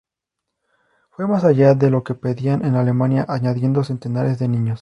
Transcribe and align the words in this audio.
Fue 1.11 1.27
más 1.27 1.43
allá 1.43 1.75
de 1.75 1.91
lo 1.91 2.03
que 2.03 2.13
le 2.13 2.19
pedían 2.19 2.65
en 2.65 2.73
Alemania, 2.73 3.23
añadiendo 3.29 3.83
centenares 3.83 4.39
de 4.39 4.47
niños. 4.47 4.79